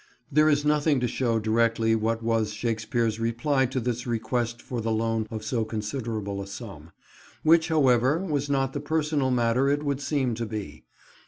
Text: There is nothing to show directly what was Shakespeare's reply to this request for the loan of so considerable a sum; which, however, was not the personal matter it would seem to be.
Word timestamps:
There 0.31 0.49
is 0.49 0.65
nothing 0.65 0.99
to 1.01 1.07
show 1.07 1.37
directly 1.37 1.93
what 1.95 2.23
was 2.23 2.53
Shakespeare's 2.53 3.19
reply 3.19 3.67
to 3.67 3.79
this 3.79 4.07
request 4.07 4.59
for 4.59 4.81
the 4.81 4.89
loan 4.91 5.27
of 5.29 5.45
so 5.45 5.63
considerable 5.63 6.41
a 6.41 6.47
sum; 6.47 6.89
which, 7.43 7.67
however, 7.67 8.17
was 8.17 8.49
not 8.49 8.73
the 8.73 8.79
personal 8.79 9.29
matter 9.29 9.69
it 9.69 9.83
would 9.83 10.01
seem 10.01 10.33
to 10.33 10.45
be. 10.47 10.85